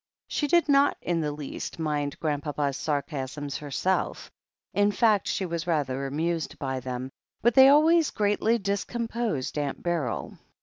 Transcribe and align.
9he 0.31 0.47
did 0.49 0.67
not 0.67 0.97
in 1.03 1.21
the 1.21 1.31
least 1.31 1.77
mind 1.77 2.19
Grandpapa's 2.19 2.75
sarcasms 2.75 3.57
herself— 3.59 4.31
in 4.81 4.91
fact, 4.91 5.27
she 5.27 5.45
was 5.45 5.67
rather 5.67 6.07
amused 6.07 6.57
by 6.57 6.79
them— 6.79 7.11
^but 7.45 7.53
they 7.53 7.67
always 7.69 8.09
greatly 8.09 8.57
discomposed 8.57 9.59
Aunt 9.59 9.83
Beryl. 9.83 10.39